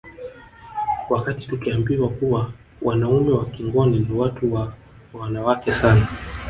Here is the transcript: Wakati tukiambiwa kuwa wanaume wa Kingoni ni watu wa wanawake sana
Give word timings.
Wakati 1.09 1.47
tukiambiwa 1.47 2.09
kuwa 2.09 2.51
wanaume 2.81 3.31
wa 3.31 3.45
Kingoni 3.45 3.99
ni 3.99 4.19
watu 4.19 4.53
wa 4.53 4.73
wanawake 5.13 5.73
sana 5.73 6.07